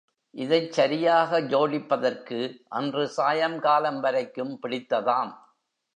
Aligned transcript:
இதைச் 0.35 0.71
சரியாக 0.71 1.41
ஜோடிப்பதற்கு 1.41 2.39
அன்று 2.69 3.07
சாயங்காலம் 3.07 3.99
வரைக்கும் 3.99 4.59
பிடித்ததாம். 4.61 5.33